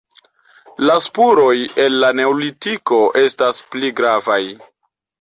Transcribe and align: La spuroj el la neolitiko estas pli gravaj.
La 0.89 0.95
spuroj 1.07 1.53
el 1.85 1.99
la 2.05 2.11
neolitiko 2.21 3.01
estas 3.25 3.65
pli 3.73 3.97
gravaj. 4.03 4.45